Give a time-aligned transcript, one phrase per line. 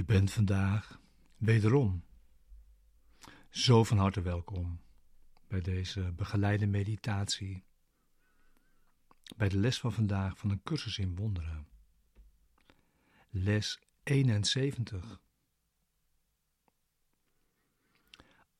[0.00, 1.00] Je bent vandaag
[1.36, 2.04] wederom
[3.50, 4.80] zo van harte welkom
[5.48, 7.64] bij deze begeleide meditatie,
[9.36, 11.68] bij de les van vandaag van een cursus in wonderen.
[13.30, 15.20] Les 71.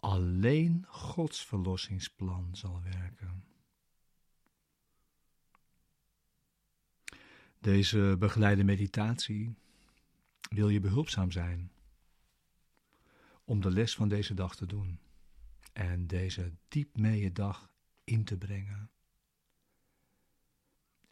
[0.01, 3.45] Alleen Gods verlossingsplan zal werken.
[7.59, 9.55] Deze begeleide meditatie
[10.49, 11.73] wil je behulpzaam zijn
[13.45, 15.01] om de les van deze dag te doen
[15.73, 17.73] en deze diep mee dag
[18.05, 18.91] in te brengen.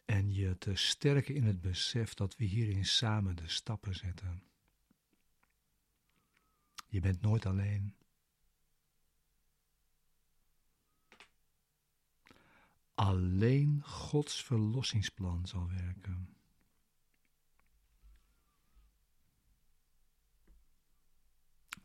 [0.05, 4.43] En je te sterken in het besef dat we hierin samen de stappen zetten.
[6.87, 7.95] Je bent nooit alleen.
[12.93, 16.38] Alleen Gods verlossingsplan zal werken.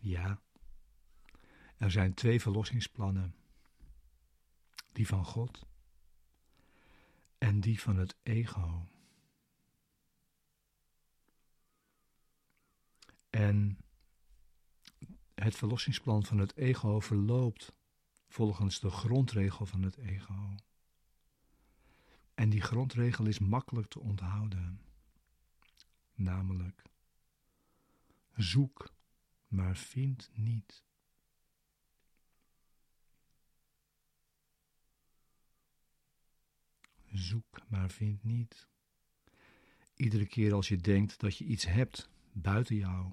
[0.04, 0.42] Ja,
[1.76, 3.34] er zijn twee verlossingsplannen:
[4.92, 5.66] die van God
[7.38, 8.88] en die van het ego.
[13.30, 13.78] En
[15.34, 17.72] het verlossingsplan van het ego verloopt
[18.28, 20.54] volgens de grondregel van het ego.
[22.34, 24.80] En die grondregel is makkelijk te onthouden.
[26.14, 26.82] Namelijk,
[28.34, 28.93] zoek
[29.54, 30.82] maar vind niet.
[37.12, 38.68] Zoek, maar vind niet.
[39.96, 43.12] Iedere keer als je denkt dat je iets hebt buiten jou,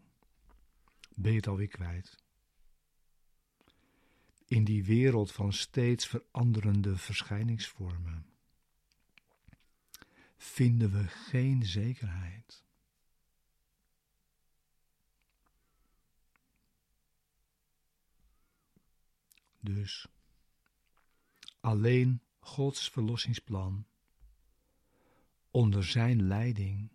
[1.15, 2.23] ben je het alweer kwijt.
[4.45, 8.25] In die wereld van steeds veranderende verschijningsvormen
[10.37, 12.63] vinden we geen zekerheid.
[19.61, 20.07] Dus
[21.59, 23.85] alleen Gods verlossingsplan
[25.51, 26.89] onder Zijn leiding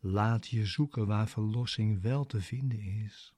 [0.00, 3.34] laat je zoeken waar verlossing wel te vinden is.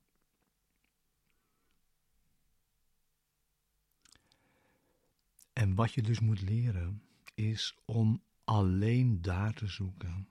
[5.52, 7.02] En wat je dus moet leren
[7.34, 10.28] is om alleen daar te zoeken.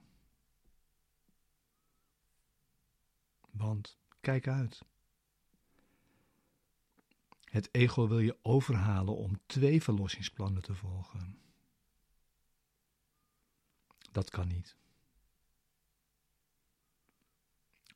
[3.50, 4.84] Want kijk uit.
[7.52, 11.38] Het ego wil je overhalen om twee verlossingsplannen te volgen.
[14.12, 14.76] Dat kan niet.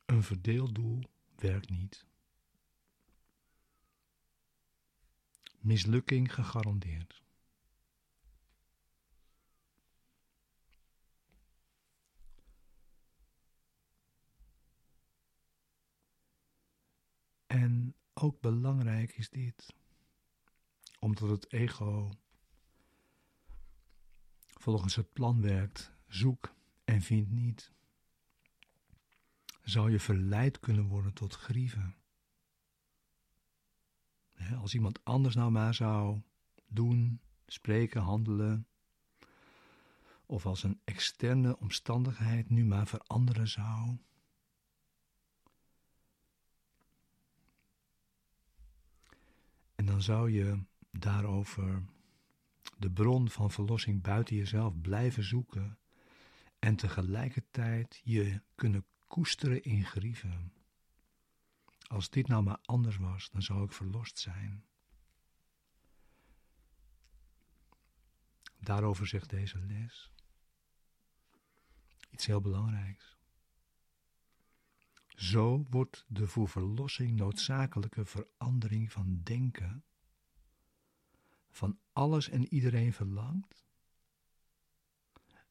[0.05, 1.03] Een verdeeld doel
[1.35, 2.05] werkt niet.
[5.59, 7.23] Mislukking gegarandeerd.
[17.47, 19.73] En ook belangrijk is dit,
[20.99, 22.11] omdat het ego
[24.47, 26.55] volgens het plan werkt, zoek
[26.85, 27.71] en vind niet,
[29.63, 31.95] zou je verleid kunnen worden tot grieven.
[34.59, 36.21] Als iemand anders nou maar zou
[36.67, 38.67] doen, spreken, handelen,
[40.25, 43.97] of als een externe omstandigheid nu maar veranderen zou,
[49.87, 51.83] dan zou je daarover
[52.77, 55.77] de bron van verlossing buiten jezelf blijven zoeken
[56.59, 60.53] en tegelijkertijd je kunnen koesteren in grieven.
[61.87, 64.65] Als dit nou maar anders was, dan zou ik verlost zijn.
[68.59, 70.11] Daarover zegt deze les
[72.09, 73.16] iets heel belangrijks.
[75.17, 79.83] Zo wordt de voor verlossing noodzakelijke verandering van denken
[81.49, 83.65] van alles en iedereen verlangt,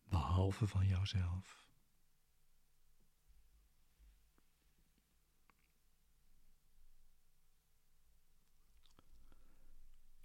[0.04, 1.64] behalve van jouzelf.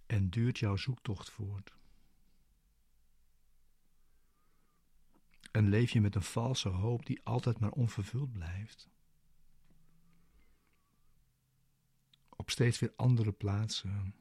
[0.05, 1.75] En duurt jouw zoektocht voort?
[5.51, 8.89] En leef je met een valse hoop die altijd maar onvervuld blijft?
[12.51, 14.15] Steeds weer andere plaatsen.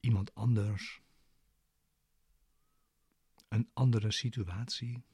[0.00, 1.00] Iemand anders.
[3.48, 5.04] Een andere situatie.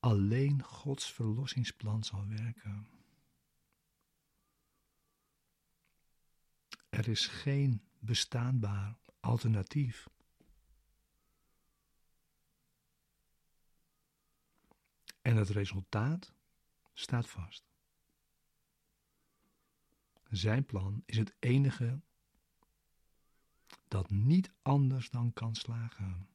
[0.00, 2.88] Alleen Gods verlossingsplan zal werken.
[6.88, 10.08] Er is geen bestaanbaar alternatief.
[15.22, 16.32] En het resultaat
[16.92, 17.64] staat vast.
[20.30, 22.00] Zijn plan is het enige
[23.88, 26.28] dat niet anders dan kan slagen.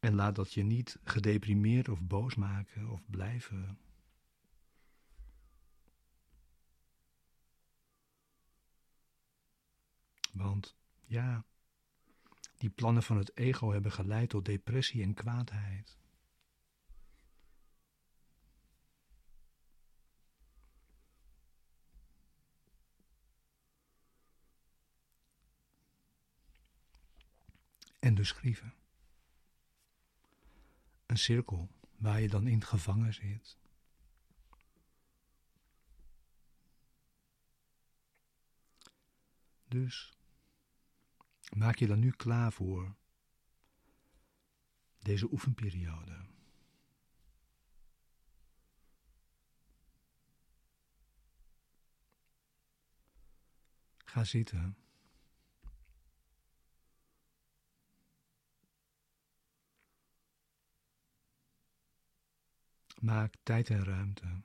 [0.00, 3.78] En laat dat je niet gedeprimeerd of boos maken of blijven.
[10.40, 10.76] Want
[11.06, 11.44] ja,
[12.56, 15.98] die plannen van het ego hebben geleid tot depressie en kwaadheid.
[27.98, 28.74] En dus grieven.
[31.06, 33.58] Een cirkel waar je dan in gevangen zit.
[39.68, 40.19] Dus
[41.50, 42.94] maak je dan nu klaar voor
[44.98, 46.28] deze oefenperiode.
[54.04, 54.76] Ga zitten.
[63.00, 64.42] Maak tijd en ruimte.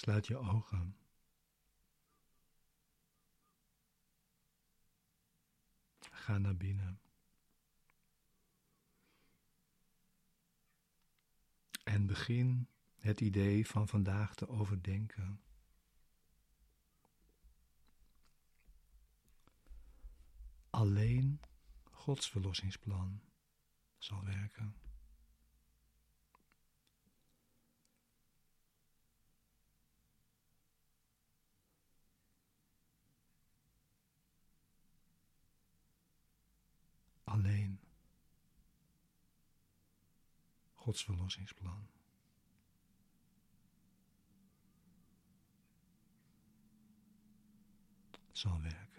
[0.00, 0.96] Sluit je ogen.
[6.00, 7.00] Ga naar binnen.
[11.84, 12.68] En begin
[12.98, 15.42] het idee van vandaag te overdenken.
[20.70, 21.40] Alleen
[21.82, 23.22] Gods verlossingsplan
[23.98, 24.89] zal werken.
[37.40, 37.78] Alleen
[40.74, 41.88] Gods verlossingsplan.
[48.32, 48.89] zal werken.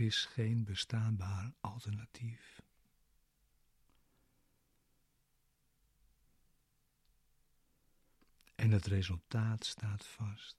[0.00, 2.62] Er is geen bestaanbaar alternatief.
[8.54, 10.58] En het resultaat staat vast.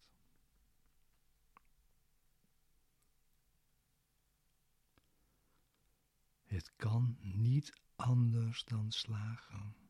[6.43, 9.80] Het kan niet anders dan slagen.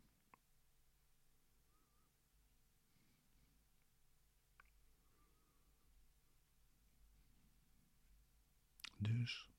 [9.01, 9.49] Dus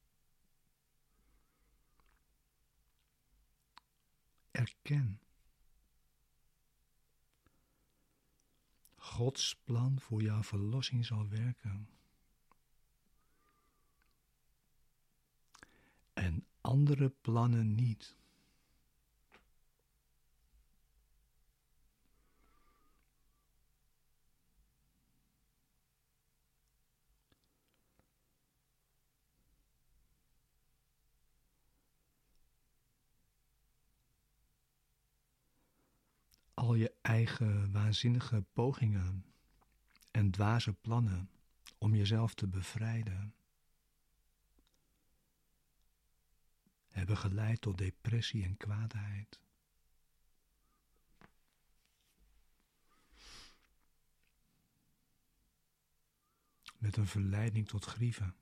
[4.50, 5.20] erken
[8.96, 11.88] Gods plan voor jouw verlossing zal werken.
[16.12, 18.16] En andere plannen niet.
[36.72, 39.24] Al je eigen waanzinnige pogingen
[40.10, 41.30] en dwaze plannen
[41.78, 43.34] om jezelf te bevrijden
[46.88, 49.40] hebben geleid tot depressie en kwaadheid.
[56.78, 58.41] Met een verleiding tot grieven.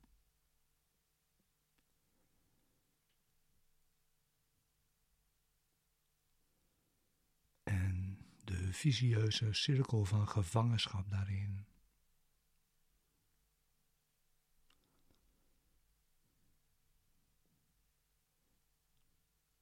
[8.73, 11.65] Visieuze cirkel van gevangenschap daarin.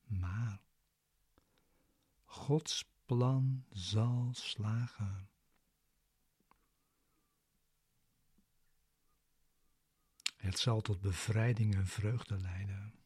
[0.04, 0.62] Maar
[2.24, 5.30] Gods plan zal slagen.
[10.36, 12.99] Het zal tot bevrijding en vreugde leiden.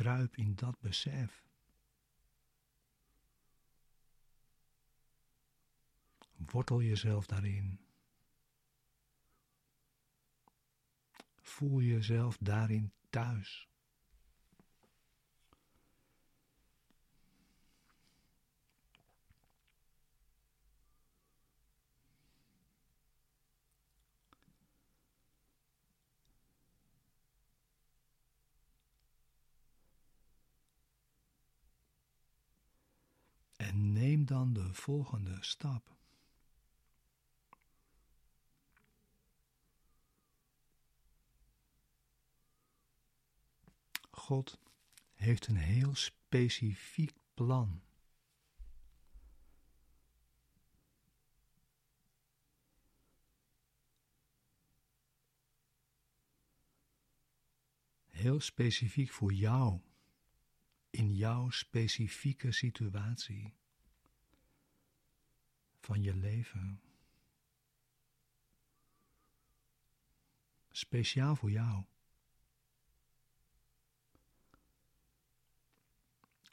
[0.00, 1.44] Kruip in dat besef.
[6.36, 7.80] Wortel jezelf daarin.
[11.36, 13.69] Voel jezelf daarin thuis.
[33.70, 35.96] En neem dan de volgende stap.
[44.10, 44.58] God
[45.14, 47.82] heeft een heel specifiek plan.
[58.08, 59.80] Heel specifiek voor jou,
[60.90, 63.58] in jouw specifieke situatie
[65.80, 66.80] van je leven.
[70.70, 71.84] Speciaal voor jou.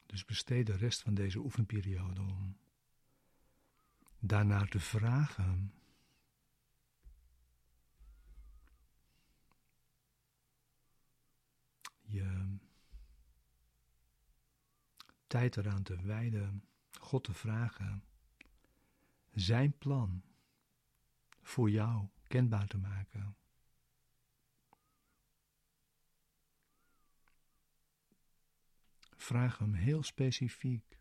[0.05, 2.57] Dus besteed de rest van deze oefenperiode om
[4.19, 5.73] daarnaar te vragen.
[12.01, 12.57] Je
[15.27, 16.67] tijd eraan te wijden,
[16.99, 18.03] God te vragen,
[19.37, 20.23] Zijn plan
[21.41, 23.37] voor jou kenbaar te maken.
[29.15, 30.99] Vraag hem heel specifiek.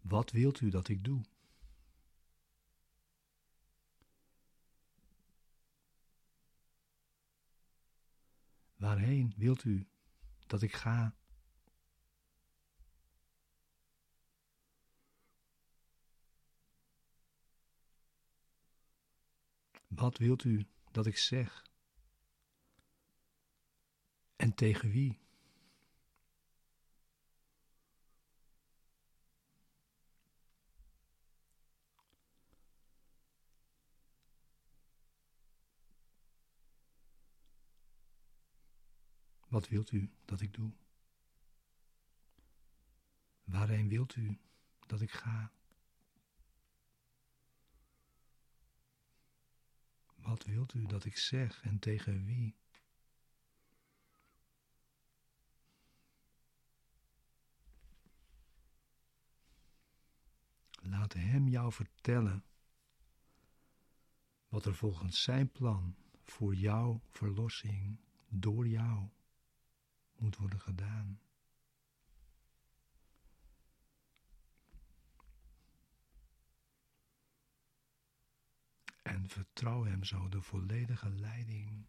[0.00, 1.24] Wat wilt u dat ik doe?
[8.76, 9.88] Waarheen wilt u
[10.46, 11.16] dat ik ga?
[19.88, 21.66] Wat wilt u dat ik zeg?
[24.36, 25.20] En tegen wie?
[39.48, 40.72] Wat wilt u dat ik doe?
[43.44, 44.38] Waarheen wilt u
[44.86, 45.52] dat ik ga?
[50.28, 52.56] Wat wilt u dat ik zeg en tegen wie?
[60.70, 62.44] Laat Hem jou vertellen
[64.48, 69.08] wat er volgens Zijn plan voor jouw verlossing door jou
[70.16, 71.20] moet worden gedaan.
[79.28, 81.86] Vertrouw Hem zo de volledige leiding.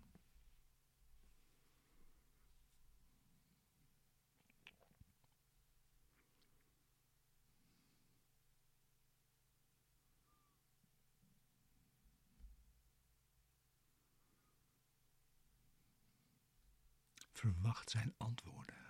[17.40, 18.89] verwacht zijn antwoorden.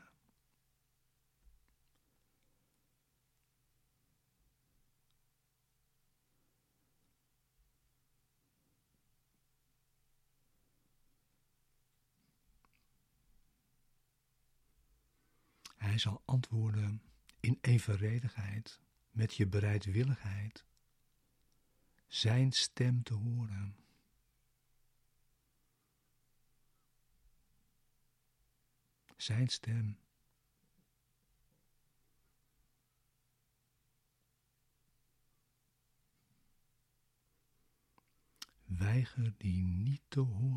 [15.90, 17.02] Hij zal antwoorden
[17.40, 18.80] in evenredigheid
[19.12, 20.66] met je bereidwilligheid
[22.08, 23.76] zijn stem te horen.
[29.16, 30.00] zijn stem.
[38.66, 40.49] Weiger die niet te horen.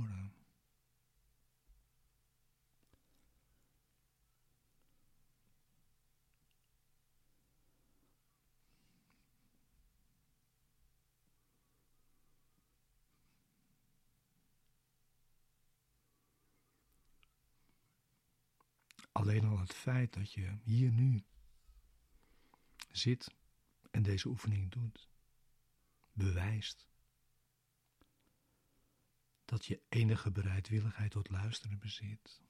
[19.12, 21.25] Alleen al het feit dat je hier nu
[22.90, 23.35] zit
[23.90, 25.09] en deze oefening doet,
[26.12, 26.87] bewijst
[29.45, 32.42] dat je enige bereidwilligheid tot luisteren bezit.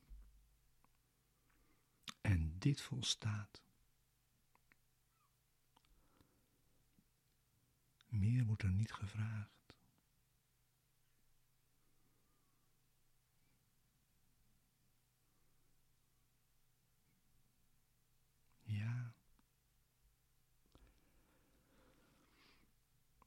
[2.21, 3.63] En dit volstaat.
[8.09, 9.62] Meer wordt er niet gevraagd.
[18.83, 19.15] Ja.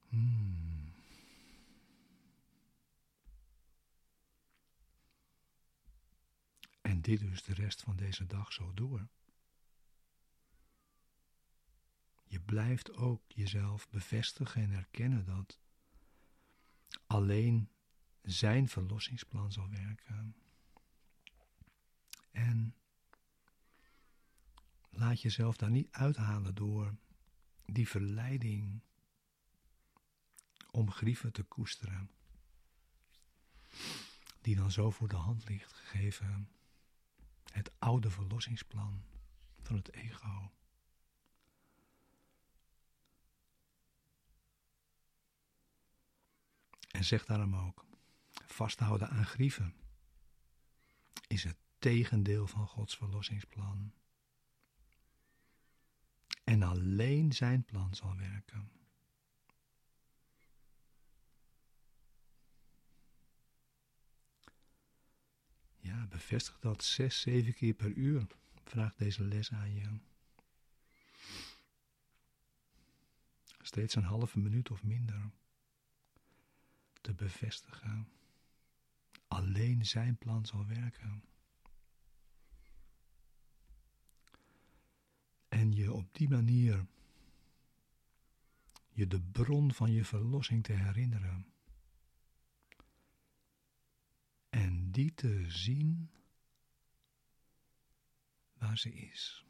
[0.09, 0.93] Hmm.
[6.81, 9.07] En dit dus de rest van deze dag zo door.
[12.27, 15.59] Je blijft ook jezelf bevestigen en erkennen dat
[17.07, 17.69] alleen
[18.21, 20.35] zijn verlossingsplan zal werken.
[22.31, 22.75] En
[25.05, 26.95] laat jezelf daar niet uithalen door
[27.65, 28.81] die verleiding
[30.71, 32.09] om grieven te koesteren,
[34.41, 36.49] die dan zo voor de hand ligt gegeven
[37.51, 39.03] het oude verlossingsplan
[39.61, 40.51] van het ego.
[46.91, 47.85] En zeg daarom ook,
[48.45, 49.75] vasthouden aan grieven
[51.27, 53.93] is het tegendeel van Gods verlossingsplan.
[56.45, 58.71] En alleen zijn plan zal werken.
[65.79, 68.27] Ja, bevestig dat zes, zeven keer per uur.
[68.63, 69.99] Vraag deze les aan je.
[73.61, 75.31] Steeds een halve minuut of minder
[77.01, 78.07] te bevestigen.
[79.27, 81.23] Alleen zijn plan zal werken.
[85.75, 86.85] Je op die manier
[88.95, 91.45] je de bron van je verlossing te herinneren.
[94.49, 96.09] En die te zien
[98.57, 99.45] waar ze is.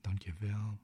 [0.00, 0.78] Dank je wel.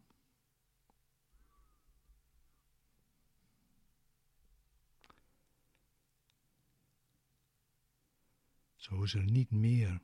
[8.84, 10.00] Zo is er niet meer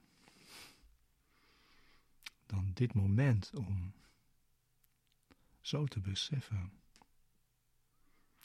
[2.46, 3.94] dan dit moment om
[5.60, 6.72] zo te beseffen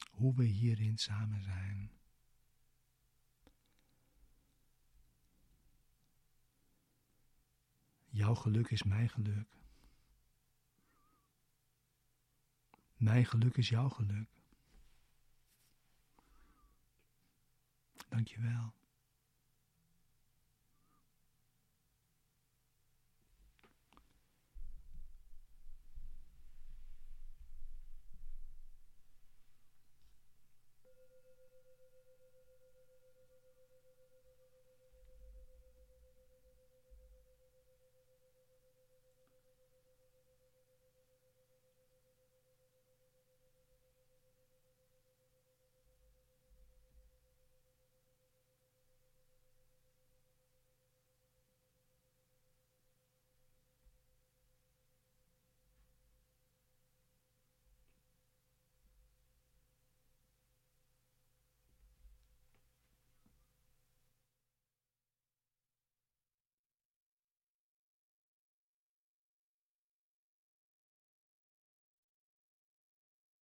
[0.10, 1.91] hoe we hierin samen zijn.
[8.10, 9.48] Jouw geluk is mijn geluk.
[12.95, 14.30] Mijn geluk is jouw geluk.
[18.08, 18.28] Dank